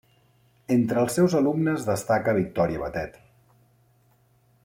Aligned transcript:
Entre 0.75 1.01
els 1.01 1.17
seus 1.19 1.35
alumnes 1.41 1.85
destaca 1.91 2.35
Victòria 2.39 2.83
Batet. 2.85 3.23